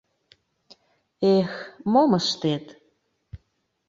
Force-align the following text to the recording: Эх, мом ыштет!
Эх, 1.35 1.51
мом 1.91 2.11
ыштет! 2.19 2.65